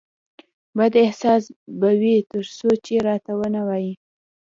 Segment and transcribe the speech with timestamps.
[0.77, 1.43] بد احساس
[1.79, 3.93] به وي ترڅو چې راته ونه وایې